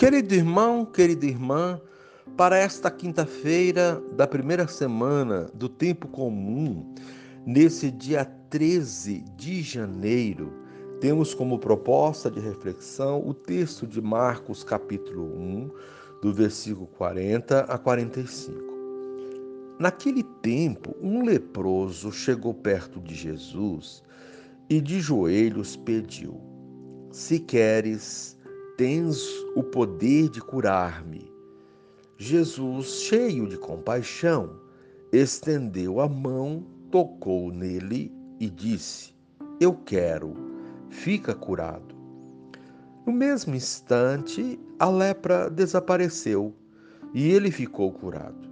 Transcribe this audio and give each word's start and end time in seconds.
Querido 0.00 0.34
irmão, 0.34 0.86
querida 0.86 1.26
irmã, 1.26 1.78
para 2.34 2.56
esta 2.56 2.90
quinta-feira 2.90 4.02
da 4.16 4.26
primeira 4.26 4.66
semana 4.66 5.50
do 5.52 5.68
tempo 5.68 6.08
comum, 6.08 6.94
nesse 7.44 7.90
dia 7.90 8.24
13 8.24 9.22
de 9.36 9.60
janeiro, 9.60 10.54
temos 11.02 11.34
como 11.34 11.58
proposta 11.58 12.30
de 12.30 12.40
reflexão 12.40 13.22
o 13.28 13.34
texto 13.34 13.86
de 13.86 14.00
Marcos, 14.00 14.64
capítulo 14.64 15.38
1, 15.38 15.70
do 16.22 16.32
versículo 16.32 16.86
40 16.86 17.60
a 17.64 17.76
45. 17.76 18.58
Naquele 19.78 20.22
tempo, 20.22 20.96
um 21.02 21.22
leproso 21.22 22.10
chegou 22.10 22.54
perto 22.54 23.00
de 23.00 23.14
Jesus 23.14 24.02
e 24.70 24.80
de 24.80 24.98
joelhos 24.98 25.76
pediu: 25.76 26.40
Se 27.12 27.38
queres, 27.38 28.39
tens 28.80 29.28
o 29.54 29.62
poder 29.62 30.30
de 30.30 30.40
curar-me. 30.40 31.30
Jesus, 32.16 33.02
cheio 33.02 33.46
de 33.46 33.58
compaixão, 33.58 34.58
estendeu 35.12 36.00
a 36.00 36.08
mão, 36.08 36.64
tocou 36.90 37.52
nele 37.52 38.10
e 38.40 38.48
disse: 38.48 39.12
Eu 39.60 39.74
quero, 39.74 40.32
fica 40.88 41.34
curado. 41.34 41.94
No 43.04 43.12
mesmo 43.12 43.54
instante, 43.54 44.58
a 44.78 44.88
lepra 44.88 45.50
desapareceu 45.50 46.54
e 47.12 47.30
ele 47.30 47.50
ficou 47.50 47.92
curado. 47.92 48.48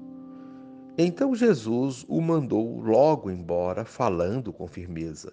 Então 0.99 1.35
Jesus 1.35 2.05
o 2.07 2.21
mandou 2.21 2.83
logo 2.83 3.31
embora, 3.31 3.83
falando 3.83 4.53
com 4.53 4.67
firmeza: 4.67 5.33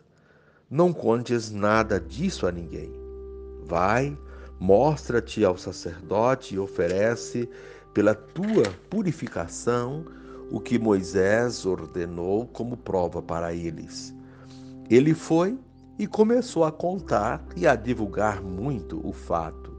Não 0.70 0.93
contes 0.93 1.52
nada 1.52 1.99
disso 1.99 2.48
a 2.48 2.52
ninguém. 2.52 2.93
Vai, 3.66 4.18
mostra-te 4.59 5.43
ao 5.43 5.57
sacerdote 5.57 6.55
e 6.55 6.59
oferece 6.59 7.49
pela 7.93 8.13
tua 8.13 8.63
purificação 8.89 10.05
o 10.51 10.59
que 10.59 10.77
Moisés 10.77 11.65
ordenou 11.65 12.45
como 12.47 12.77
prova 12.77 13.21
para 13.21 13.53
eles. 13.53 14.13
Ele 14.89 15.13
foi 15.13 15.57
e 15.97 16.05
começou 16.05 16.63
a 16.63 16.71
contar 16.71 17.43
e 17.55 17.65
a 17.65 17.75
divulgar 17.75 18.41
muito 18.41 18.99
o 19.07 19.12
fato. 19.12 19.73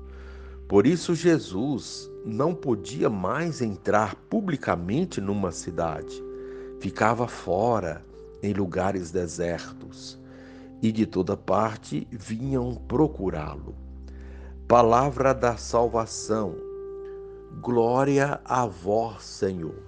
Por 0.68 0.86
isso, 0.86 1.14
Jesus 1.14 2.10
não 2.24 2.54
podia 2.54 3.08
mais 3.08 3.62
entrar 3.62 4.16
publicamente 4.28 5.20
numa 5.20 5.52
cidade. 5.52 6.20
Ficava 6.80 7.28
fora, 7.28 8.04
em 8.42 8.52
lugares 8.52 9.12
desertos, 9.12 10.18
e 10.82 10.90
de 10.90 11.06
toda 11.06 11.36
parte 11.36 12.06
vinham 12.10 12.74
procurá-lo. 12.74 13.85
Palavra 14.68 15.32
da 15.32 15.56
salvação. 15.56 16.56
Glória 17.60 18.40
a 18.44 18.66
vós, 18.66 19.22
Senhor. 19.22 19.80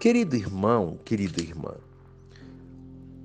Querido 0.00 0.34
irmão, 0.34 0.98
querida 1.04 1.40
irmã, 1.40 1.76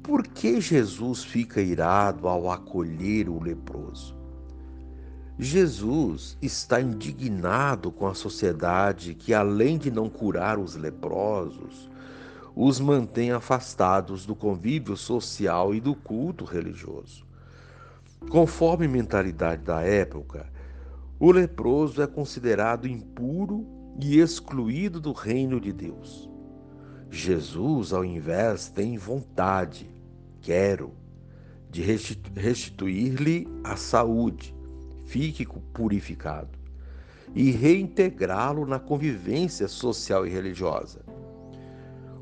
por 0.03 0.21
que 0.21 0.61
Jesus 0.61 1.23
fica 1.23 1.59
irado 1.59 2.27
ao 2.27 2.51
acolher 2.51 3.27
o 3.27 3.41
leproso? 3.41 4.15
Jesus 5.39 6.37
está 6.43 6.79
indignado 6.79 7.91
com 7.91 8.05
a 8.05 8.13
sociedade 8.13 9.15
que, 9.15 9.33
além 9.33 9.79
de 9.79 9.89
não 9.89 10.07
curar 10.07 10.59
os 10.59 10.75
leprosos, 10.75 11.89
os 12.55 12.79
mantém 12.79 13.31
afastados 13.31 14.27
do 14.27 14.35
convívio 14.35 14.95
social 14.95 15.73
e 15.73 15.81
do 15.81 15.95
culto 15.95 16.45
religioso. 16.45 17.26
Conforme 18.29 18.87
mentalidade 18.87 19.63
da 19.63 19.81
época, 19.81 20.51
o 21.19 21.31
leproso 21.31 22.01
é 22.01 22.07
considerado 22.07 22.87
impuro 22.87 23.65
e 24.01 24.19
excluído 24.19 24.99
do 24.99 25.13
reino 25.13 25.59
de 25.59 25.71
Deus. 25.71 26.29
Jesus, 27.09 27.93
ao 27.93 28.03
invés, 28.03 28.69
tem 28.69 28.97
vontade, 28.97 29.89
quero, 30.41 30.91
de 31.69 31.81
restituir-lhe 32.35 33.47
a 33.63 33.75
saúde, 33.75 34.53
fique 35.05 35.45
purificado 35.73 36.57
e 37.33 37.51
reintegrá-lo 37.51 38.65
na 38.65 38.79
convivência 38.79 39.67
social 39.67 40.25
e 40.25 40.29
religiosa. 40.29 41.01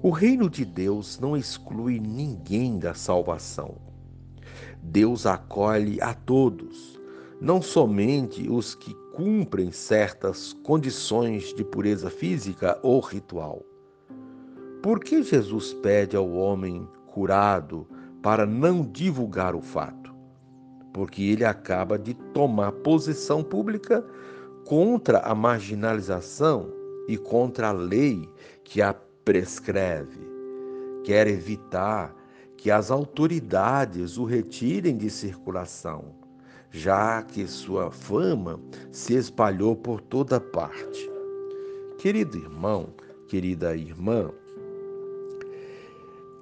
O 0.01 0.09
reino 0.09 0.49
de 0.49 0.63
Deus 0.63 1.19
não 1.19 1.35
exclui 1.35 1.99
ninguém 1.99 2.77
da 2.77 2.93
salvação. 2.93 3.84
Deus 4.81 5.25
acolhe 5.25 6.01
a 6.01 6.13
todos, 6.13 6.99
não 7.39 7.61
somente 7.61 8.49
os 8.49 8.75
que 8.75 8.93
cumprem 9.13 9.71
certas 9.71 10.53
condições 10.63 11.53
de 11.53 11.63
pureza 11.63 12.09
física 12.09 12.77
ou 12.81 12.99
ritual. 12.99 13.61
Por 14.81 14.99
que 14.99 15.23
Jesus 15.23 15.73
pede 15.73 16.15
ao 16.15 16.29
homem 16.31 16.87
curado 17.07 17.87
para 18.21 18.45
não 18.45 18.83
divulgar 18.83 19.55
o 19.55 19.61
fato? 19.61 20.05
porque 20.95 21.23
ele 21.23 21.43
acaba 21.43 21.99
de 21.99 22.13
tomar 22.13 22.71
posição 22.71 23.43
pública 23.43 24.01
contra 24.63 25.19
a 25.19 25.35
marginalização 25.35 26.71
e 27.05 27.17
contra 27.17 27.67
a 27.67 27.73
lei 27.73 28.29
que 28.63 28.81
a 28.81 28.93
prescreve. 29.25 30.25
Quer 31.03 31.27
evitar 31.27 32.15
que 32.57 32.71
as 32.71 32.91
autoridades 32.91 34.17
o 34.17 34.25
retirem 34.25 34.97
de 34.97 35.09
circulação, 35.09 36.15
já 36.71 37.21
que 37.21 37.47
sua 37.47 37.91
fama 37.91 38.59
se 38.91 39.13
espalhou 39.15 39.75
por 39.75 40.01
toda 40.01 40.39
parte. 40.39 41.09
Querido 41.97 42.37
irmão, 42.37 42.89
querida 43.27 43.75
irmã, 43.75 44.29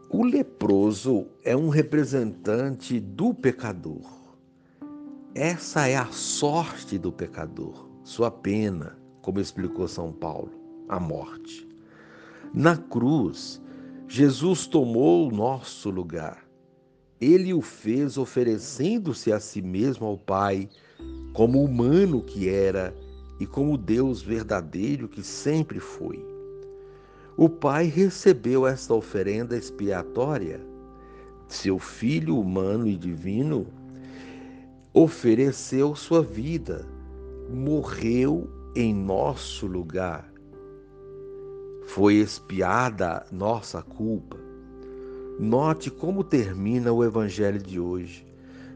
o 0.10 0.24
leproso 0.24 1.28
é 1.44 1.56
um 1.56 1.70
representante 1.70 3.00
do 3.00 3.34
pecador 3.34 4.24
essa 5.36 5.88
é 5.88 5.96
a 5.96 6.06
sorte 6.12 7.00
do 7.00 7.12
pecador, 7.12 7.90
sua 8.04 8.30
pena, 8.30 8.96
como 9.20 9.40
explicou 9.40 9.88
São 9.88 10.12
Paulo, 10.12 10.52
a 10.88 11.00
morte. 11.00 11.68
Na 12.54 12.78
cruz, 12.78 13.60
Jesus 14.08 14.68
tomou 14.68 15.28
o 15.28 15.32
nosso 15.32 15.90
lugar. 15.90 16.46
Ele 17.20 17.54
o 17.54 17.62
fez 17.62 18.18
oferecendo-se 18.18 19.32
a 19.32 19.40
si 19.40 19.62
mesmo 19.62 20.06
ao 20.06 20.18
Pai, 20.18 20.70
como 21.34 21.64
humano 21.64 22.22
que 22.22 22.50
era 22.50 22.96
e 23.40 23.48
como 23.48 23.78
Deus 23.78 24.22
verdadeiro 24.22 25.08
que 25.08 25.24
sempre 25.24 25.80
foi. 25.80 26.24
O 27.36 27.50
Pai 27.50 27.86
recebeu 27.86 28.68
esta 28.68 28.94
oferenda 28.94 29.58
expiatória. 29.58 30.62
Seu 31.48 31.80
Filho 31.80 32.38
humano 32.40 32.88
e 32.88 32.96
divino 32.98 33.66
ofereceu 34.94 35.96
sua 35.96 36.22
vida, 36.22 36.86
morreu 37.50 38.48
em 38.76 38.94
nosso 38.94 39.66
lugar. 39.66 40.33
Foi 41.86 42.16
expiada 42.16 43.26
nossa 43.32 43.82
culpa. 43.82 44.38
Note 45.40 45.92
como 45.92 46.24
termina 46.24 46.92
o 46.92 47.04
evangelho 47.04 47.62
de 47.62 47.80
hoje. 47.80 48.26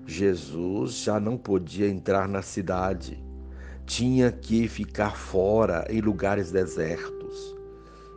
Jesus 0.06 1.04
já 1.04 1.20
não 1.20 1.38
podia 1.38 1.88
entrar 1.88 2.28
na 2.28 2.42
cidade, 2.42 3.22
tinha 3.86 4.32
que 4.32 4.68
ficar 4.68 5.16
fora 5.16 5.86
em 5.90 6.00
lugares 6.02 6.52
desertos. 6.52 7.56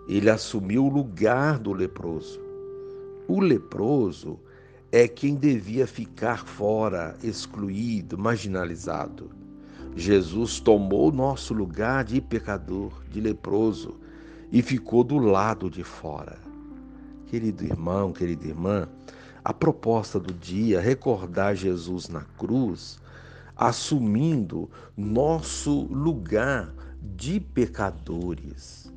Ele 0.08 0.28
assumiu 0.28 0.84
o 0.84 0.88
lugar 0.88 1.58
do 1.58 1.72
leproso. 1.72 2.40
O 3.28 3.40
leproso 3.40 4.38
é 4.92 5.06
quem 5.06 5.36
devia 5.36 5.86
ficar 5.86 6.46
fora, 6.46 7.16
excluído, 7.22 8.18
marginalizado. 8.18 9.30
Jesus 9.94 10.60
tomou 10.60 11.12
nosso 11.12 11.54
lugar 11.54 12.04
de 12.04 12.20
pecador, 12.20 13.02
de 13.08 13.20
leproso, 13.20 13.98
e 14.50 14.62
ficou 14.62 15.04
do 15.04 15.18
lado 15.18 15.70
de 15.70 15.84
fora. 15.84 16.38
Querido 17.26 17.64
irmão, 17.64 18.12
querida 18.12 18.46
irmã, 18.46 18.88
a 19.44 19.52
proposta 19.52 20.18
do 20.18 20.32
dia 20.32 20.78
é 20.78 20.82
recordar 20.82 21.54
Jesus 21.54 22.08
na 22.08 22.22
cruz, 22.38 22.98
assumindo 23.56 24.68
nosso 24.96 25.82
lugar 25.84 26.72
de 27.00 27.40
pecadores. 27.40 28.92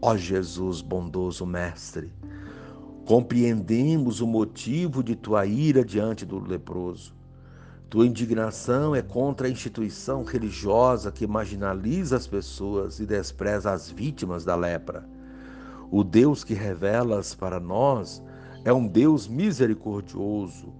Ó 0.00 0.16
Jesus 0.16 0.80
bondoso 0.80 1.46
Mestre, 1.46 2.12
Compreendemos 3.04 4.20
o 4.20 4.26
motivo 4.26 5.02
de 5.02 5.16
tua 5.16 5.44
ira 5.44 5.84
diante 5.84 6.24
do 6.24 6.38
leproso. 6.38 7.12
Tua 7.92 8.06
indignação 8.06 8.96
é 8.96 9.02
contra 9.02 9.46
a 9.46 9.50
instituição 9.50 10.24
religiosa 10.24 11.12
que 11.12 11.26
marginaliza 11.26 12.16
as 12.16 12.26
pessoas 12.26 12.98
e 13.00 13.04
despreza 13.04 13.70
as 13.70 13.90
vítimas 13.90 14.46
da 14.46 14.56
lepra. 14.56 15.06
O 15.90 16.02
Deus 16.02 16.42
que 16.42 16.54
revelas 16.54 17.34
para 17.34 17.60
nós 17.60 18.22
é 18.64 18.72
um 18.72 18.88
Deus 18.88 19.28
misericordioso, 19.28 20.72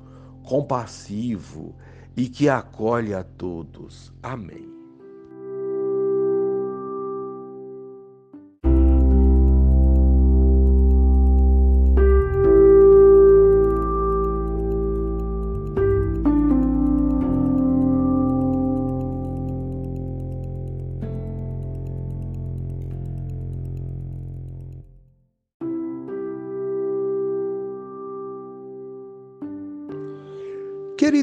compassivo 0.42 1.76
e 2.16 2.30
que 2.30 2.48
acolhe 2.48 3.12
a 3.12 3.22
todos. 3.22 4.10
Amém. 4.22 4.81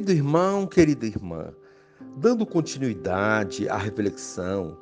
Querido 0.09 0.25
irmão, 0.25 0.65
querida 0.65 1.05
irmã, 1.05 1.53
dando 2.17 2.43
continuidade 2.43 3.69
à 3.69 3.77
reflexão 3.77 4.75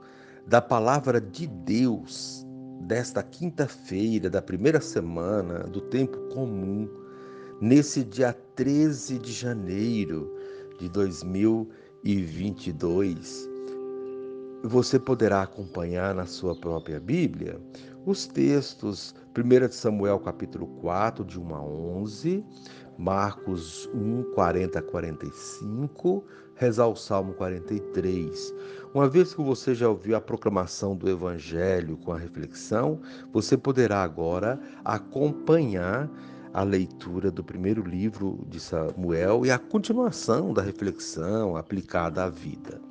da 0.48 0.62
palavra 0.62 1.20
de 1.20 1.48
Deus 1.48 2.48
desta 2.84 3.22
quinta-feira 3.22 4.30
da 4.30 4.42
primeira 4.42 4.80
semana 4.80 5.66
do 5.66 5.82
tempo 5.82 6.18
comum, 6.34 6.90
nesse 7.60 8.06
dia 8.06 8.32
13 8.56 9.20
de 9.20 9.34
janeiro 9.34 10.34
de 10.80 10.88
2022. 10.88 13.50
Você 14.64 14.98
poderá 14.98 15.42
acompanhar 15.42 16.16
na 16.16 16.26
sua 16.26 16.56
própria 16.56 17.02
Bíblia 17.02 17.60
os 18.06 18.28
textos 18.28 19.14
1 19.38 19.74
Samuel 19.74 20.20
capítulo 20.20 20.68
4, 20.80 21.26
de 21.26 21.38
1 21.38 21.54
a 21.54 21.62
11, 21.62 22.46
Marcos 22.98 23.88
1, 23.94 24.34
40 24.34 24.80
a 24.80 24.82
45, 24.82 26.26
rezar 26.56 26.88
o 26.88 26.96
Salmo 26.96 27.34
43. 27.34 28.54
Uma 28.94 29.08
vez 29.08 29.36
que 29.36 29.42
você 29.42 29.76
já 29.76 29.88
ouviu 29.88 30.16
a 30.16 30.22
proclamação 30.22 30.96
do 30.96 31.08
Evangelho 31.08 31.98
com 31.98 32.12
a 32.12 32.18
reflexão, 32.18 33.00
você 33.32 33.56
poderá 33.56 34.02
agora 34.02 34.60
acompanhar 34.84 36.10
a 36.54 36.64
leitura 36.64 37.30
do 37.30 37.44
primeiro 37.44 37.84
livro 37.84 38.44
de 38.50 38.60
Samuel 38.60 39.46
e 39.46 39.52
a 39.52 39.60
continuação 39.60 40.52
da 40.54 40.64
reflexão 40.64 41.56
aplicada 41.56 42.24
à 42.24 42.30
vida. 42.30 42.82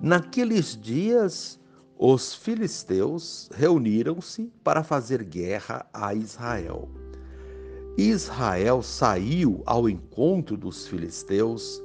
Naqueles 0.00 0.80
dias, 0.80 1.58
os 1.98 2.34
filisteus 2.34 3.48
reuniram-se 3.54 4.52
para 4.62 4.84
fazer 4.84 5.24
guerra 5.24 5.84
a 5.92 6.14
Israel. 6.14 6.88
Israel 7.96 8.82
saiu 8.82 9.62
ao 9.64 9.88
encontro 9.88 10.56
dos 10.56 10.86
filisteus, 10.88 11.80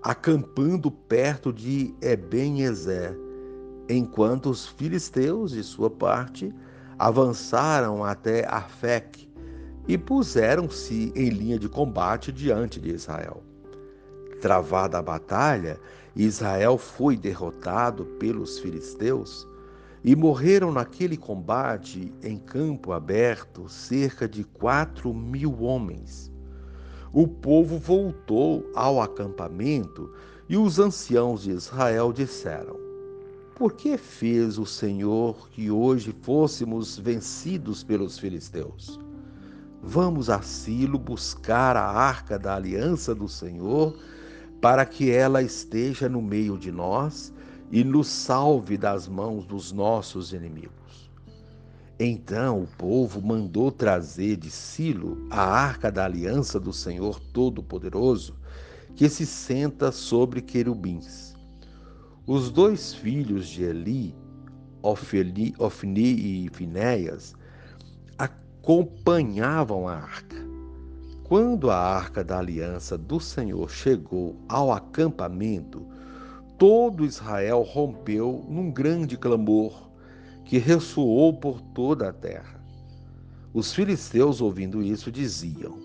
acampando 0.00 0.88
perto 0.88 1.52
de 1.52 1.92
Eben-Ezer, 2.00 3.18
enquanto 3.88 4.50
os 4.50 4.68
filisteus, 4.68 5.50
de 5.50 5.64
sua 5.64 5.90
parte, 5.90 6.54
avançaram 6.96 8.04
até 8.04 8.46
Afec 8.46 9.28
e 9.88 9.98
puseram-se 9.98 11.12
em 11.16 11.28
linha 11.30 11.58
de 11.58 11.68
combate 11.68 12.30
diante 12.30 12.78
de 12.78 12.90
Israel. 12.90 13.42
Travada 14.40 14.98
a 14.98 15.02
batalha, 15.02 15.80
Israel 16.14 16.78
foi 16.78 17.16
derrotado 17.16 18.04
pelos 18.20 18.60
filisteus 18.60 19.48
e 20.04 20.14
morreram 20.14 20.72
naquele 20.72 21.16
combate 21.16 22.12
em 22.22 22.38
campo 22.38 22.92
aberto 22.92 23.68
cerca 23.68 24.28
de 24.28 24.44
quatro 24.44 25.12
mil 25.12 25.62
homens. 25.62 26.32
O 27.12 27.26
povo 27.26 27.78
voltou 27.78 28.70
ao 28.74 29.00
acampamento 29.00 30.12
e 30.48 30.56
os 30.56 30.78
anciãos 30.78 31.42
de 31.42 31.50
Israel 31.50 32.12
disseram: 32.12 32.76
Por 33.56 33.72
que 33.72 33.96
fez 33.96 34.58
o 34.58 34.66
Senhor 34.66 35.48
que 35.50 35.70
hoje 35.70 36.14
fôssemos 36.22 36.98
vencidos 36.98 37.82
pelos 37.82 38.18
filisteus? 38.18 39.00
Vamos 39.82 40.28
a 40.28 40.42
Silo 40.42 40.98
buscar 40.98 41.76
a 41.76 41.86
arca 41.86 42.38
da 42.38 42.56
aliança 42.56 43.14
do 43.14 43.28
Senhor, 43.28 43.96
para 44.60 44.84
que 44.84 45.10
ela 45.10 45.42
esteja 45.42 46.08
no 46.08 46.20
meio 46.20 46.58
de 46.58 46.70
nós 46.72 47.32
e 47.70 47.84
nos 47.84 48.08
salve 48.08 48.76
das 48.76 49.06
mãos 49.06 49.44
dos 49.46 49.72
nossos 49.72 50.32
inimigos. 50.32 51.10
Então 52.00 52.62
o 52.62 52.66
povo 52.66 53.20
mandou 53.20 53.72
trazer 53.72 54.36
de 54.36 54.50
Silo 54.50 55.26
a 55.30 55.42
arca 55.42 55.90
da 55.90 56.04
aliança 56.04 56.60
do 56.60 56.72
Senhor 56.72 57.18
Todo-Poderoso, 57.18 58.36
que 58.94 59.08
se 59.08 59.26
senta 59.26 59.90
sobre 59.90 60.40
querubins. 60.40 61.34
Os 62.26 62.50
dois 62.50 62.94
filhos 62.94 63.48
de 63.48 63.64
Eli, 63.64 64.14
Ofni, 64.82 65.54
Ofni 65.58 66.44
e 66.44 66.50
Finéias, 66.52 67.34
acompanhavam 68.16 69.88
a 69.88 69.94
arca. 69.94 70.36
Quando 71.24 71.70
a 71.70 71.76
arca 71.76 72.22
da 72.22 72.38
aliança 72.38 72.96
do 72.96 73.18
Senhor 73.18 73.68
chegou 73.70 74.36
ao 74.48 74.72
acampamento, 74.72 75.84
todo 76.58 77.04
Israel 77.04 77.62
rompeu 77.62 78.44
num 78.48 78.70
grande 78.70 79.16
clamor 79.16 79.88
que 80.44 80.58
ressoou 80.58 81.32
por 81.32 81.60
toda 81.60 82.08
a 82.08 82.12
terra. 82.12 82.58
Os 83.54 83.72
filisteus, 83.72 84.40
ouvindo 84.40 84.82
isso, 84.82 85.10
diziam: 85.10 85.78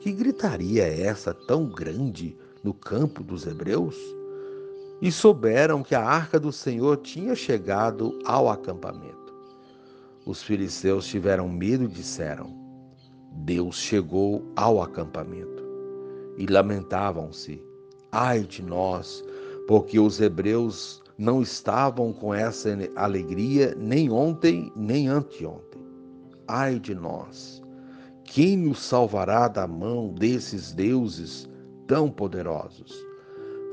Que 0.00 0.12
gritaria 0.12 0.84
é 0.84 1.02
essa 1.02 1.32
tão 1.32 1.66
grande 1.66 2.36
no 2.62 2.74
campo 2.74 3.24
dos 3.24 3.46
hebreus? 3.46 3.96
E 5.00 5.10
souberam 5.10 5.82
que 5.82 5.94
a 5.94 6.04
arca 6.04 6.38
do 6.38 6.52
Senhor 6.52 6.98
tinha 6.98 7.34
chegado 7.34 8.18
ao 8.24 8.48
acampamento. 8.48 9.34
Os 10.24 10.42
filisteus 10.42 11.06
tiveram 11.06 11.48
medo 11.48 11.84
e 11.84 11.88
disseram: 11.88 12.54
Deus 13.32 13.76
chegou 13.76 14.44
ao 14.54 14.82
acampamento. 14.82 15.62
E 16.36 16.46
lamentavam-se: 16.46 17.60
Ai 18.12 18.40
de 18.40 18.62
nós, 18.62 19.24
porque 19.72 19.98
os 19.98 20.20
hebreus 20.20 21.02
não 21.16 21.40
estavam 21.40 22.12
com 22.12 22.34
essa 22.34 22.76
alegria 22.94 23.74
nem 23.74 24.10
ontem 24.10 24.70
nem 24.76 25.08
anteontem. 25.08 25.80
Ai 26.46 26.78
de 26.78 26.94
nós! 26.94 27.62
Quem 28.22 28.54
nos 28.54 28.80
salvará 28.80 29.48
da 29.48 29.66
mão 29.66 30.12
desses 30.12 30.74
deuses 30.74 31.48
tão 31.86 32.10
poderosos? 32.10 32.94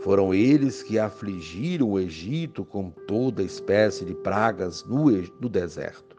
Foram 0.01 0.33
eles 0.33 0.81
que 0.81 0.97
afligiram 0.97 1.89
o 1.89 1.99
Egito 1.99 2.63
com 2.63 2.91
toda 3.05 3.43
espécie 3.43 4.05
de 4.05 4.15
pragas 4.15 4.85
no, 4.85 5.11
no 5.41 5.49
deserto. 5.49 6.15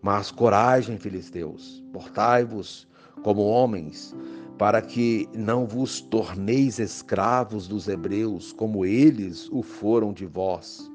Mas 0.00 0.30
coragem, 0.30 0.96
filisteus, 0.96 1.84
portai-vos 1.92 2.88
como 3.22 3.42
homens, 3.42 4.16
para 4.58 4.80
que 4.80 5.28
não 5.34 5.66
vos 5.66 6.00
torneis 6.00 6.78
escravos 6.78 7.66
dos 7.66 7.88
hebreus, 7.88 8.52
como 8.52 8.84
eles 8.86 9.48
o 9.50 9.62
foram 9.62 10.12
de 10.12 10.26
vós. 10.26 10.90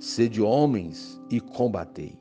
Sede 0.00 0.42
homens 0.42 1.20
e 1.30 1.40
combatei. 1.40 2.18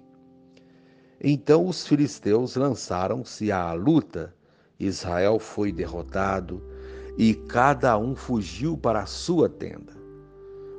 Então 1.20 1.68
os 1.68 1.88
filisteus 1.88 2.56
lançaram-se 2.56 3.52
à 3.52 3.74
luta. 3.74 4.34
Israel 4.80 5.40
foi 5.40 5.72
derrotado 5.72 6.62
e 7.18 7.34
cada 7.34 7.98
um 7.98 8.16
fugiu 8.16 8.78
para 8.78 9.02
a 9.02 9.06
sua 9.06 9.50
tenda. 9.50 9.94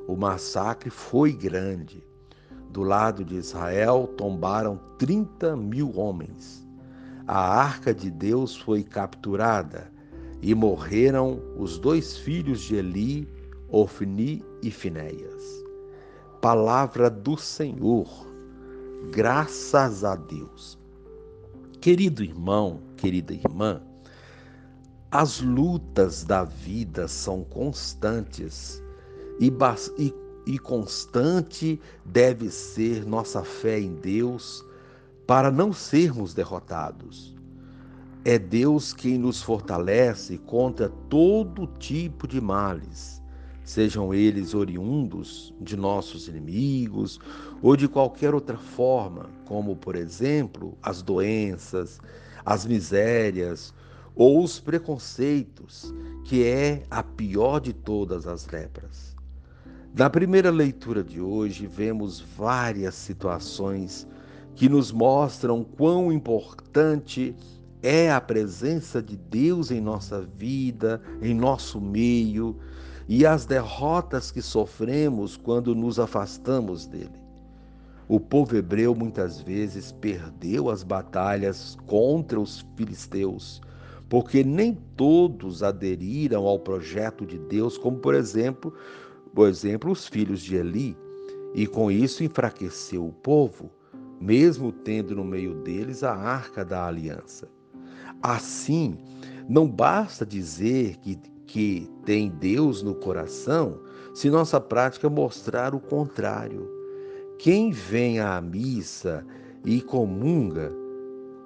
O 0.06 0.14
massacre 0.14 0.90
foi 0.90 1.32
grande. 1.32 2.06
Do 2.70 2.82
lado 2.82 3.24
de 3.24 3.34
Israel 3.34 4.06
tombaram 4.16 4.78
trinta 4.98 5.56
mil 5.56 5.98
homens. 5.98 6.64
A 7.26 7.38
arca 7.38 7.92
de 7.92 8.10
Deus 8.10 8.56
foi 8.56 8.84
capturada 8.84 9.95
e 10.46 10.54
morreram 10.54 11.42
os 11.58 11.76
dois 11.76 12.16
filhos 12.16 12.60
de 12.60 12.76
Eli, 12.76 13.28
Ofni 13.68 14.44
e 14.62 14.70
Finéias. 14.70 15.64
Palavra 16.40 17.10
do 17.10 17.36
Senhor, 17.36 18.08
graças 19.10 20.04
a 20.04 20.14
Deus. 20.14 20.78
Querido 21.80 22.22
irmão, 22.22 22.80
querida 22.96 23.34
irmã, 23.34 23.82
as 25.10 25.40
lutas 25.40 26.22
da 26.22 26.44
vida 26.44 27.08
são 27.08 27.42
constantes 27.42 28.80
e, 29.40 29.52
e, 29.98 30.14
e 30.46 30.58
constante 30.60 31.80
deve 32.04 32.52
ser 32.52 33.04
nossa 33.04 33.42
fé 33.42 33.80
em 33.80 33.96
Deus 33.96 34.64
para 35.26 35.50
não 35.50 35.72
sermos 35.72 36.32
derrotados. 36.32 37.35
É 38.28 38.40
Deus 38.40 38.92
quem 38.92 39.16
nos 39.16 39.40
fortalece 39.40 40.36
contra 40.36 40.88
todo 40.88 41.68
tipo 41.78 42.26
de 42.26 42.40
males, 42.40 43.22
sejam 43.62 44.12
eles 44.12 44.52
oriundos 44.52 45.54
de 45.60 45.76
nossos 45.76 46.26
inimigos 46.26 47.20
ou 47.62 47.76
de 47.76 47.86
qualquer 47.86 48.34
outra 48.34 48.58
forma, 48.58 49.30
como, 49.44 49.76
por 49.76 49.94
exemplo, 49.94 50.76
as 50.82 51.02
doenças, 51.02 52.00
as 52.44 52.66
misérias 52.66 53.72
ou 54.12 54.42
os 54.42 54.58
preconceitos, 54.58 55.94
que 56.24 56.44
é 56.44 56.82
a 56.90 57.04
pior 57.04 57.60
de 57.60 57.72
todas 57.72 58.26
as 58.26 58.44
lepras. 58.48 59.14
Na 59.94 60.10
primeira 60.10 60.50
leitura 60.50 61.04
de 61.04 61.20
hoje, 61.20 61.68
vemos 61.68 62.18
várias 62.36 62.96
situações 62.96 64.04
que 64.56 64.68
nos 64.68 64.90
mostram 64.90 65.62
quão 65.62 66.12
importante 66.12 67.36
é 67.38 67.55
é 67.86 68.10
a 68.10 68.20
presença 68.20 69.00
de 69.00 69.16
Deus 69.16 69.70
em 69.70 69.80
nossa 69.80 70.20
vida, 70.20 71.00
em 71.22 71.32
nosso 71.32 71.80
meio, 71.80 72.56
e 73.06 73.24
as 73.24 73.46
derrotas 73.46 74.32
que 74.32 74.42
sofremos 74.42 75.36
quando 75.36 75.72
nos 75.72 76.00
afastamos 76.00 76.84
dele. 76.84 77.20
O 78.08 78.18
povo 78.18 78.56
hebreu 78.56 78.92
muitas 78.92 79.40
vezes 79.40 79.92
perdeu 79.92 80.68
as 80.68 80.82
batalhas 80.82 81.76
contra 81.86 82.40
os 82.40 82.66
filisteus, 82.76 83.62
porque 84.08 84.42
nem 84.42 84.74
todos 84.96 85.62
aderiram 85.62 86.44
ao 86.44 86.58
projeto 86.58 87.24
de 87.24 87.38
Deus, 87.38 87.78
como 87.78 87.98
por 87.98 88.16
exemplo, 88.16 88.74
por 89.32 89.48
exemplo, 89.48 89.92
os 89.92 90.08
filhos 90.08 90.42
de 90.42 90.56
Eli, 90.56 90.96
e 91.54 91.68
com 91.68 91.88
isso 91.88 92.24
enfraqueceu 92.24 93.06
o 93.06 93.12
povo, 93.12 93.70
mesmo 94.20 94.72
tendo 94.72 95.14
no 95.14 95.24
meio 95.24 95.54
deles 95.62 96.02
a 96.02 96.16
arca 96.16 96.64
da 96.64 96.84
aliança. 96.84 97.48
Assim, 98.22 98.98
não 99.48 99.68
basta 99.68 100.26
dizer 100.26 100.96
que, 100.96 101.18
que 101.46 101.88
tem 102.04 102.30
Deus 102.30 102.82
no 102.82 102.94
coração 102.94 103.80
se 104.14 104.30
nossa 104.30 104.60
prática 104.60 105.10
mostrar 105.10 105.74
o 105.74 105.80
contrário. 105.80 106.70
Quem 107.38 107.70
vem 107.70 108.18
à 108.18 108.40
missa 108.40 109.24
e 109.64 109.80
comunga, 109.80 110.72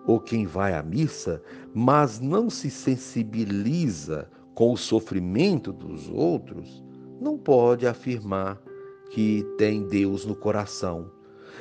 ou 0.06 0.20
quem 0.20 0.46
vai 0.46 0.74
à 0.74 0.82
missa, 0.82 1.42
mas 1.74 2.20
não 2.20 2.48
se 2.48 2.70
sensibiliza 2.70 4.28
com 4.54 4.72
o 4.72 4.76
sofrimento 4.76 5.72
dos 5.72 6.08
outros, 6.08 6.82
não 7.20 7.36
pode 7.36 7.86
afirmar 7.86 8.60
que 9.10 9.44
tem 9.58 9.86
Deus 9.86 10.24
no 10.24 10.34
coração. 10.34 11.10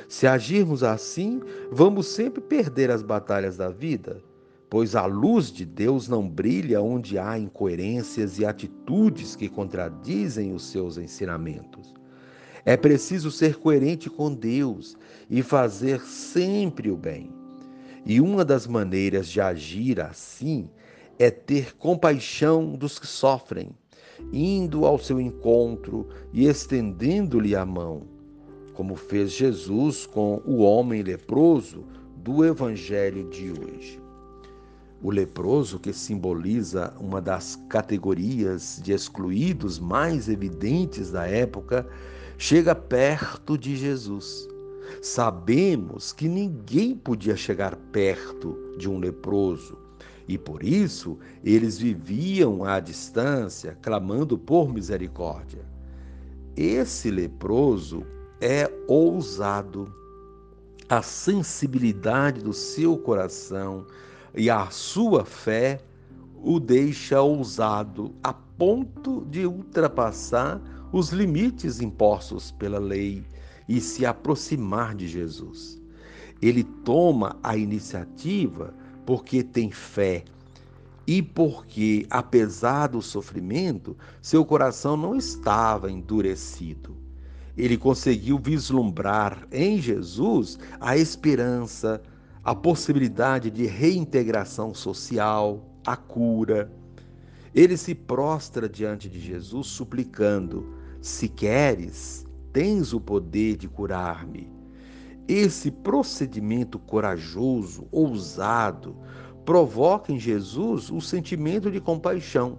Se 0.08 0.26
agirmos 0.26 0.82
assim, 0.82 1.40
vamos 1.70 2.06
sempre 2.06 2.40
perder 2.40 2.90
as 2.90 3.02
batalhas 3.02 3.56
da 3.56 3.68
vida, 3.68 4.22
pois 4.70 4.94
a 4.94 5.04
luz 5.04 5.50
de 5.50 5.66
Deus 5.66 6.06
não 6.06 6.26
brilha 6.26 6.80
onde 6.80 7.18
há 7.18 7.36
incoerências 7.36 8.38
e 8.38 8.46
atitudes 8.46 9.34
que 9.34 9.48
contradizem 9.48 10.54
os 10.54 10.70
seus 10.70 10.96
ensinamentos. 10.96 11.92
É 12.64 12.76
preciso 12.76 13.32
ser 13.32 13.56
coerente 13.56 14.08
com 14.08 14.32
Deus 14.32 14.96
e 15.28 15.42
fazer 15.42 16.00
sempre 16.02 16.88
o 16.88 16.96
bem. 16.96 17.32
E 18.06 18.20
uma 18.20 18.44
das 18.44 18.66
maneiras 18.66 19.28
de 19.28 19.40
agir 19.40 20.00
assim 20.00 20.70
é 21.18 21.30
ter 21.30 21.76
compaixão 21.76 22.76
dos 22.76 22.98
que 22.98 23.06
sofrem, 23.06 23.70
indo 24.32 24.86
ao 24.86 24.98
seu 24.98 25.20
encontro 25.20 26.08
e 26.32 26.46
estendendo-lhe 26.46 27.56
a 27.56 27.66
mão, 27.66 28.02
como 28.74 28.94
fez 28.94 29.32
Jesus 29.32 30.06
com 30.06 30.40
o 30.46 30.58
homem 30.58 31.02
leproso 31.02 31.84
do 32.16 32.44
Evangelho 32.44 33.28
de 33.28 33.50
hoje. 33.50 33.99
O 35.02 35.10
leproso, 35.10 35.78
que 35.78 35.92
simboliza 35.92 36.92
uma 37.00 37.20
das 37.20 37.56
categorias 37.68 38.80
de 38.82 38.92
excluídos 38.92 39.78
mais 39.78 40.28
evidentes 40.28 41.10
da 41.10 41.26
época, 41.26 41.86
chega 42.36 42.74
perto 42.74 43.56
de 43.56 43.76
Jesus. 43.76 44.46
Sabemos 45.00 46.12
que 46.12 46.28
ninguém 46.28 46.94
podia 46.94 47.36
chegar 47.36 47.76
perto 47.92 48.56
de 48.76 48.90
um 48.90 48.98
leproso 48.98 49.78
e 50.30 50.38
por 50.38 50.62
isso 50.62 51.18
eles 51.42 51.78
viviam 51.78 52.62
à 52.62 52.78
distância, 52.78 53.76
clamando 53.82 54.38
por 54.38 54.72
misericórdia. 54.72 55.64
Esse 56.56 57.10
leproso 57.10 58.04
é 58.40 58.70
ousado. 58.86 59.92
A 60.88 61.02
sensibilidade 61.02 62.42
do 62.42 62.52
seu 62.52 62.96
coração 62.98 63.86
e 64.34 64.48
a 64.48 64.70
sua 64.70 65.24
fé 65.24 65.80
o 66.42 66.58
deixa 66.58 67.20
ousado 67.20 68.14
a 68.22 68.32
ponto 68.32 69.26
de 69.26 69.46
ultrapassar 69.46 70.60
os 70.92 71.10
limites 71.10 71.80
impostos 71.80 72.50
pela 72.50 72.78
lei 72.78 73.24
e 73.68 73.80
se 73.80 74.04
aproximar 74.04 74.94
de 74.94 75.06
Jesus. 75.06 75.80
Ele 76.42 76.64
toma 76.64 77.36
a 77.42 77.56
iniciativa 77.56 78.74
porque 79.04 79.42
tem 79.42 79.70
fé 79.70 80.24
e 81.06 81.20
porque, 81.22 82.06
apesar 82.08 82.88
do 82.88 83.02
sofrimento, 83.02 83.96
seu 84.22 84.44
coração 84.44 84.96
não 84.96 85.16
estava 85.16 85.90
endurecido. 85.90 86.96
Ele 87.56 87.76
conseguiu 87.76 88.38
vislumbrar 88.38 89.46
em 89.50 89.80
Jesus 89.80 90.58
a 90.80 90.96
esperança, 90.96 92.00
a 92.42 92.54
possibilidade 92.54 93.50
de 93.50 93.66
reintegração 93.66 94.74
social, 94.74 95.64
a 95.86 95.96
cura. 95.96 96.70
Ele 97.54 97.76
se 97.76 97.94
prostra 97.94 98.68
diante 98.68 99.08
de 99.08 99.20
Jesus, 99.20 99.66
suplicando: 99.66 100.74
Se 101.00 101.28
queres, 101.28 102.24
tens 102.52 102.92
o 102.92 103.00
poder 103.00 103.56
de 103.56 103.68
curar-me. 103.68 104.50
Esse 105.28 105.70
procedimento 105.70 106.78
corajoso, 106.78 107.86
ousado, 107.92 108.96
provoca 109.44 110.12
em 110.12 110.18
Jesus 110.18 110.90
o 110.90 111.00
sentimento 111.00 111.70
de 111.70 111.80
compaixão. 111.80 112.58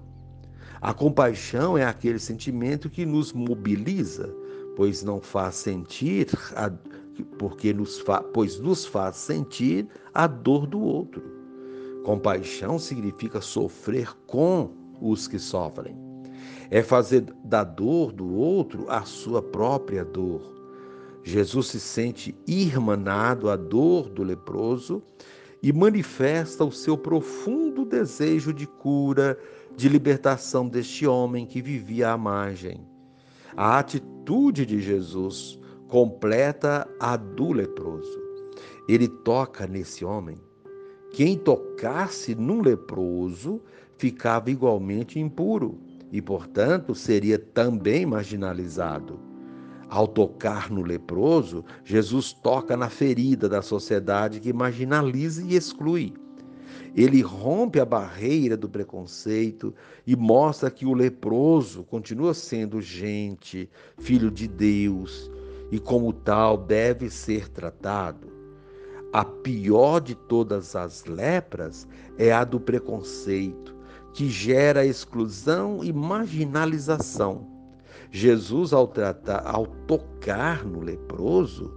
A 0.80 0.94
compaixão 0.94 1.78
é 1.78 1.86
aquele 1.86 2.18
sentimento 2.18 2.90
que 2.90 3.06
nos 3.06 3.34
mobiliza, 3.34 4.34
pois 4.76 5.04
não 5.04 5.22
faz 5.22 5.56
sentir 5.56 6.28
a, 6.56 6.72
porque 7.38 7.74
nos 7.74 8.00
fa, 8.00 8.22
pois 8.22 8.60
nos 8.60 8.86
faz 8.86 9.16
sentir 9.16 9.88
a 10.14 10.28
dor 10.28 10.66
do 10.66 10.80
outro. 10.80 11.22
Compaixão 12.04 12.80
significa 12.80 13.42
sofrer 13.42 14.16
com 14.26 14.72
os 15.00 15.28
que 15.28 15.38
sofrem. 15.38 15.96
É 16.70 16.82
fazer 16.82 17.26
da 17.44 17.64
dor 17.64 18.12
do 18.12 18.34
outro 18.34 18.86
a 18.90 19.04
sua 19.04 19.42
própria 19.42 20.04
dor. 20.04 20.42
Jesus 21.24 21.68
se 21.68 21.80
sente 21.80 22.36
irmanado 22.48 23.50
à 23.50 23.56
dor 23.56 24.10
do 24.10 24.24
leproso 24.24 25.04
e 25.62 25.72
manifesta 25.72 26.66
o 26.66 26.72
seu 26.72 26.98
profundo 26.98 27.86
desejo 27.86 28.52
de 28.52 28.66
cura, 28.66 29.38
de 29.76 29.88
libertação 29.88 30.68
deste 30.68 31.06
homem 31.06 31.46
que 31.46 31.62
vivia 31.62 32.12
à 32.12 32.18
margem. 32.18 32.82
A 33.56 33.78
atitude 33.78 34.66
de 34.66 34.80
Jesus 34.80 35.61
completa 35.92 36.88
a 37.02 37.18
do 37.18 37.52
leproso. 37.52 38.18
Ele 38.88 39.10
toca 39.10 39.68
nesse 39.68 40.06
homem. 40.06 40.40
Quem 41.12 41.38
tocasse 41.38 42.34
num 42.34 42.62
leproso 42.62 43.62
ficava 43.98 44.50
igualmente 44.50 45.20
impuro 45.20 45.78
e, 46.10 46.22
portanto, 46.22 46.96
seria 46.96 47.38
também 47.38 48.06
marginalizado. 48.06 49.20
Ao 49.90 50.08
tocar 50.08 50.72
no 50.72 50.82
leproso, 50.82 51.66
Jesus 51.84 52.32
toca 52.32 52.78
na 52.78 52.90
ferida 52.90 53.50
da 53.50 53.62
sociedade 53.62 54.40
que 54.40 54.54
marginaliza 54.54 55.44
e 55.44 55.58
exclui. 55.58 56.14
Ele 56.96 57.20
rompe 57.22 57.82
a 57.82 57.86
barreira 57.86 58.56
do 58.56 58.70
preconceito 58.70 59.76
e 60.08 60.16
mostra 60.16 60.72
que 60.72 60.86
o 60.86 60.94
leproso 60.94 61.84
continua 61.84 62.34
sendo 62.34 62.80
gente, 62.80 63.70
filho 63.98 64.32
de 64.32 64.48
Deus, 64.48 65.30
e 65.72 65.80
como 65.80 66.12
tal 66.12 66.58
deve 66.58 67.10
ser 67.10 67.50
tratado. 67.50 68.28
A 69.14 69.26
pior 69.26 70.00
de 70.00 70.14
todas 70.14 70.76
as 70.76 71.06
lepras 71.06 71.88
é 72.18 72.32
a 72.32 72.44
do 72.44 72.60
preconceito, 72.60 73.76
que 74.14 74.30
gera 74.30 74.86
exclusão 74.86 75.84
e 75.84 75.92
marginalização 75.92 77.52
Jesus, 78.14 78.74
ao, 78.74 78.88
tratar, 78.88 79.42
ao 79.46 79.66
tocar 79.66 80.66
no 80.66 80.82
leproso, 80.82 81.74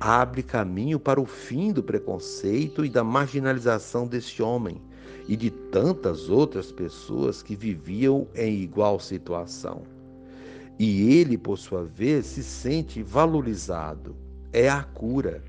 abre 0.00 0.42
caminho 0.42 0.98
para 0.98 1.20
o 1.20 1.26
fim 1.26 1.72
do 1.72 1.82
preconceito 1.82 2.86
e 2.86 2.88
da 2.88 3.04
marginalização 3.04 4.06
deste 4.06 4.42
homem 4.42 4.80
e 5.28 5.36
de 5.36 5.50
tantas 5.50 6.30
outras 6.30 6.72
pessoas 6.72 7.42
que 7.42 7.54
viviam 7.54 8.26
em 8.34 8.62
igual 8.62 8.98
situação. 8.98 9.82
E 10.78 11.18
ele, 11.18 11.38
por 11.38 11.56
sua 11.58 11.84
vez, 11.84 12.26
se 12.26 12.42
sente 12.42 13.02
valorizado. 13.02 14.16
É 14.52 14.68
a 14.68 14.82
cura. 14.82 15.42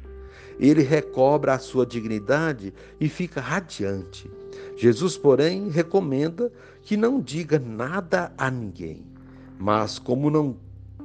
Ele 0.60 0.82
recobra 0.82 1.54
a 1.54 1.60
sua 1.60 1.86
dignidade 1.86 2.74
e 3.00 3.10
fica 3.10 3.42
radiante. 3.42 4.30
Jesus, 4.78 5.18
porém, 5.18 5.70
recomenda 5.70 6.52
que 6.82 6.96
não 6.96 7.20
diga 7.20 7.60
nada 7.60 8.32
a 8.38 8.50
ninguém 8.50 9.16
mas 9.58 9.98
como 9.98 10.30
não, 10.30 10.58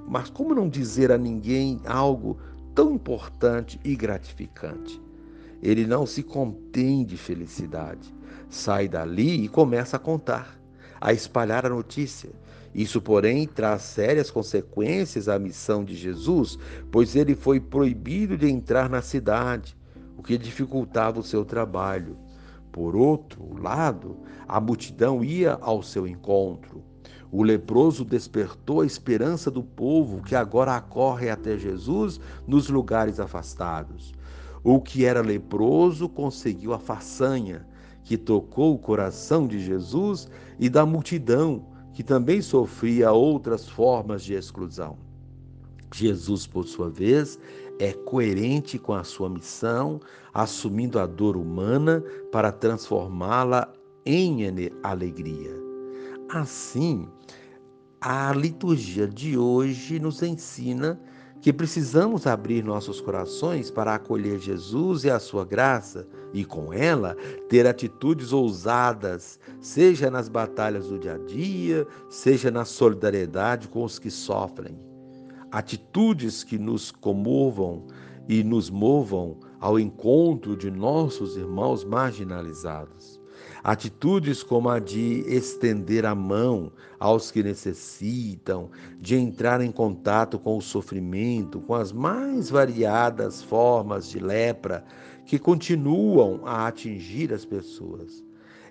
mas 0.07 0.29
como 0.31 0.55
não 0.55 0.69
dizer 0.69 1.13
a 1.13 1.19
ninguém 1.19 1.81
algo 1.85 2.39
tão 2.75 2.93
importante 2.95 3.79
e 3.85 3.95
gratificante? 3.95 5.01
Ele 5.63 5.87
não 5.87 6.07
se 6.07 6.23
contém 6.23 7.05
de 7.05 7.17
felicidade. 7.17 8.13
Sai 8.49 8.89
dali 8.89 9.45
e 9.45 9.49
começa 9.49 9.97
a 9.97 10.01
contar, 10.01 10.59
a 11.01 11.13
espalhar 11.13 11.67
a 11.67 11.69
notícia. 11.69 12.31
Isso, 12.75 13.01
porém, 13.01 13.47
traz 13.47 13.83
sérias 13.83 14.31
consequências 14.31 15.29
à 15.29 15.39
missão 15.39 15.85
de 15.85 15.97
Jesus, 15.97 16.59
pois 16.91 17.17
ele 17.17 17.35
foi 17.35 17.59
proibido 17.59 18.37
de 18.37 18.49
entrar 18.49 18.89
na 18.89 19.03
cidade, 19.03 19.77
o 20.17 20.23
que 20.23 20.39
dificultava 20.39 21.19
o 21.19 21.25
seu 21.25 21.45
trabalho. 21.45 22.17
Por 22.71 22.95
outro 22.95 23.61
lado, 23.61 24.19
a 24.47 24.61
multidão 24.61 25.25
ia 25.25 25.59
ao 25.61 25.83
seu 25.83 26.07
encontro. 26.07 26.85
O 27.33 27.43
leproso 27.43 28.05
despertou 28.05 28.81
a 28.81 28.87
esperança 28.87 29.51
do 29.51 29.63
povo 29.63 30.23
que 30.23 30.35
agora 30.35 30.77
acorre 30.77 31.31
até 31.31 31.57
Jesus 31.57 32.21
nos 32.47 32.69
lugares 32.69 33.19
afastados. 33.19 34.13
O 34.63 34.81
que 34.81 35.05
era 35.05 35.23
leproso 35.23 36.09
conseguiu 36.09 36.73
a 36.73 36.79
façanha, 36.79 37.67
que 38.05 38.17
tocou 38.17 38.75
o 38.75 38.79
coração 38.79 39.47
de 39.47 39.59
Jesus 39.59 40.29
e 40.59 40.69
da 40.69 40.85
multidão 40.85 41.65
que 42.01 42.05
também 42.05 42.41
sofria 42.41 43.13
outras 43.13 43.69
formas 43.69 44.25
de 44.25 44.33
exclusão. 44.33 44.97
Jesus, 45.95 46.47
por 46.47 46.65
sua 46.67 46.89
vez, 46.89 47.39
é 47.79 47.93
coerente 47.93 48.79
com 48.79 48.95
a 48.95 49.05
sua 49.05 49.29
missão, 49.29 50.01
assumindo 50.33 50.99
a 50.99 51.05
dor 51.05 51.37
humana 51.37 52.03
para 52.33 52.51
transformá-la 52.51 53.71
em 54.07 54.47
alegria. 54.83 55.55
Assim, 56.31 57.07
a 58.01 58.33
liturgia 58.33 59.07
de 59.07 59.37
hoje 59.37 60.01
nos 60.01 60.23
ensina 60.23 60.99
que 61.41 61.53
precisamos 61.53 62.27
abrir 62.27 62.63
nossos 62.63 63.01
corações 63.01 63.71
para 63.71 63.95
acolher 63.95 64.39
Jesus 64.39 65.05
e 65.05 65.11
a 65.11 65.19
sua 65.19 65.45
graça 65.45 66.07
e, 66.33 66.45
com 66.45 66.73
ela, 66.73 67.17
ter 67.49 67.67
atitudes 67.67 68.33
ousadas, 68.33 69.39
seja 69.61 70.11
nas 70.11 70.29
batalhas 70.29 70.89
do 70.89 70.99
dia 70.99 71.15
a 71.15 71.19
dia, 71.19 71.87
seja 72.09 72.51
na 72.51 72.65
solidariedade 72.65 73.69
com 73.69 73.85
os 73.85 73.99
que 73.99 74.11
sofrem. 74.11 74.79
Atitudes 75.51 76.45
que 76.45 76.59
nos 76.59 76.91
comovam 76.91 77.87
e 78.29 78.45
nos 78.45 78.71
movam 78.71 79.39
ao 79.59 79.79
encontro 79.79 80.57
de 80.57 80.71
nossos 80.71 81.37
irmãos 81.37 81.85
marginalizados. 81.85 83.20
Atitudes 83.63 84.43
como 84.43 84.69
a 84.69 84.79
de 84.79 85.21
estender 85.27 86.07
a 86.07 86.15
mão 86.15 86.73
aos 86.99 87.31
que 87.31 87.43
necessitam, 87.43 88.71
de 88.99 89.17
entrar 89.17 89.61
em 89.61 89.71
contato 89.71 90.39
com 90.39 90.57
o 90.57 90.63
sofrimento, 90.63 91.61
com 91.61 91.75
as 91.75 91.93
mais 91.93 92.49
variadas 92.49 93.43
formas 93.43 94.09
de 94.09 94.19
lepra 94.19 94.85
que 95.27 95.39
continuam 95.39 96.41
a 96.47 96.67
atingir 96.67 97.33
as 97.33 97.45
pessoas. 97.45 98.25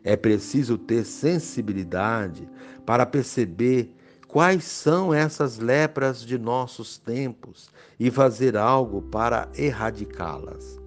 É 0.03 0.15
preciso 0.15 0.77
ter 0.77 1.03
sensibilidade 1.03 2.49
para 2.85 3.05
perceber 3.05 3.93
quais 4.27 4.63
são 4.63 5.13
essas 5.13 5.57
lepras 5.57 6.21
de 6.21 6.37
nossos 6.37 6.97
tempos 6.97 7.69
e 7.99 8.09
fazer 8.09 8.55
algo 8.55 9.01
para 9.01 9.49
erradicá-las. 9.55 10.78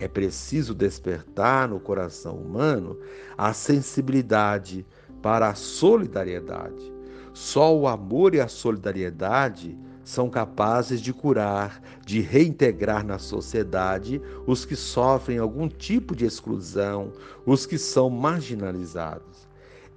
É 0.00 0.08
preciso 0.08 0.74
despertar 0.74 1.68
no 1.68 1.78
coração 1.78 2.36
humano 2.36 2.98
a 3.36 3.52
sensibilidade 3.52 4.86
para 5.20 5.50
a 5.50 5.54
solidariedade. 5.54 6.90
Só 7.34 7.76
o 7.76 7.86
amor 7.86 8.34
e 8.34 8.40
a 8.40 8.48
solidariedade 8.48 9.78
são 10.02 10.30
capazes 10.30 11.02
de 11.02 11.12
curar, 11.12 11.82
de 12.04 12.20
reintegrar 12.20 13.04
na 13.04 13.18
sociedade 13.18 14.20
os 14.46 14.64
que 14.64 14.74
sofrem 14.74 15.38
algum 15.38 15.68
tipo 15.68 16.16
de 16.16 16.24
exclusão, 16.24 17.12
os 17.44 17.66
que 17.66 17.76
são 17.76 18.08
marginalizados. 18.08 19.46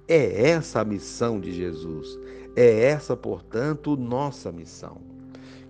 É 0.06 0.50
essa 0.50 0.82
a 0.82 0.84
missão 0.84 1.40
de 1.40 1.50
Jesus. 1.50 2.18
É 2.54 2.84
essa, 2.84 3.16
portanto, 3.16 3.96
nossa 3.96 4.52
missão. 4.52 5.13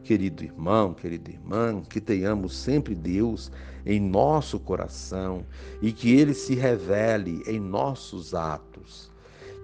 Querido 0.04 0.44
irmão, 0.44 0.92
querida 0.92 1.30
irmã, 1.30 1.80
que 1.80 1.98
tenhamos 1.98 2.54
sempre 2.54 2.94
Deus 2.94 3.50
em 3.86 3.98
nosso 3.98 4.60
coração 4.60 5.46
e 5.80 5.92
que 5.92 6.14
Ele 6.14 6.34
se 6.34 6.54
revele 6.54 7.42
em 7.46 7.58
nossos 7.58 8.34
atos. 8.34 9.10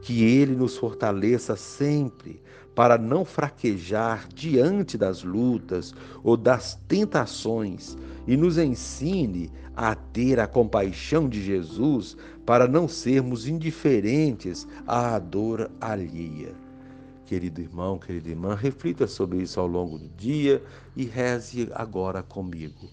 Que 0.00 0.24
Ele 0.24 0.57
nos 0.57 0.79
fortaleça 0.79 1.57
sempre 1.57 2.42
para 2.74 2.96
não 2.96 3.22
fraquejar 3.22 4.26
diante 4.35 4.96
das 4.96 5.22
lutas 5.22 5.92
ou 6.24 6.38
das 6.38 6.81
tentações 6.88 7.98
e 8.26 8.35
nos 8.35 8.57
ensine 8.57 9.53
a 9.76 9.94
ter 9.94 10.40
a 10.40 10.46
compaixão 10.46 11.29
de 11.29 11.42
Jesus 11.42 12.16
para 12.46 12.66
não 12.66 12.88
sermos 12.88 13.46
indiferentes 13.46 14.66
à 14.87 15.18
dor 15.18 15.70
alheia. 15.79 16.55
Querido 17.31 17.61
irmão, 17.61 17.97
querida 17.97 18.29
irmã, 18.29 18.57
reflita 18.57 19.07
sobre 19.07 19.40
isso 19.40 19.61
ao 19.61 19.66
longo 19.69 19.97
do 19.97 20.09
dia 20.09 20.61
e 20.97 21.05
reze 21.05 21.69
agora 21.77 22.25
comigo. 22.25 22.90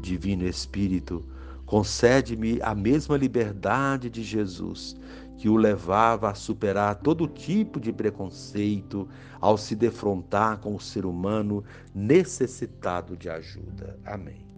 Divino 0.00 0.46
Espírito, 0.46 1.26
concede-me 1.66 2.62
a 2.62 2.76
mesma 2.76 3.16
liberdade 3.16 4.08
de 4.08 4.22
Jesus, 4.22 4.94
que 5.36 5.48
o 5.48 5.56
levava 5.56 6.30
a 6.30 6.34
superar 6.36 6.94
todo 7.00 7.26
tipo 7.26 7.80
de 7.80 7.92
preconceito 7.92 9.08
ao 9.40 9.58
se 9.58 9.74
defrontar 9.74 10.58
com 10.58 10.76
o 10.76 10.80
ser 10.80 11.04
humano 11.04 11.64
necessitado 11.92 13.16
de 13.16 13.28
ajuda. 13.28 13.98
Amém. 14.04 14.51